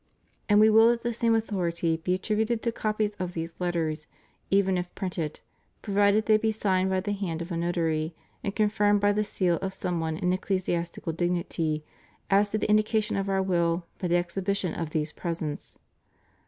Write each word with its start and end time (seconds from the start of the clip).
And 0.49 0.59
We 0.59 0.67
will 0.71 0.87
that 0.89 1.03
the 1.03 1.13
same 1.13 1.35
authority 1.35 1.97
be 1.97 2.15
attributed 2.15 2.63
to 2.63 2.71
copies 2.71 3.13
of 3.19 3.33
these 3.33 3.53
Letters, 3.59 4.07
even 4.49 4.75
if 4.75 4.95
printed, 4.95 5.41
provided 5.83 6.25
they 6.25 6.37
be 6.37 6.51
signed 6.51 6.89
by 6.89 7.01
the 7.01 7.11
hand 7.11 7.39
of 7.39 7.51
a 7.51 7.55
notary, 7.55 8.15
and 8.43 8.55
confirmed 8.55 8.99
by 8.99 9.11
the 9.11 9.23
seal 9.23 9.57
of 9.61 9.75
some 9.75 9.99
one 9.99 10.17
in 10.17 10.33
ecclesiastical 10.33 11.13
dignity, 11.13 11.83
as 12.31 12.49
to 12.49 12.57
the 12.57 12.67
indication 12.67 13.15
of 13.15 13.29
Our 13.29 13.43
will 13.43 13.85
by 13.99 14.07
the 14.07 14.17
exhibition 14.17 14.73
of 14.73 14.89
these 14.89 15.11
presents. 15.11 15.77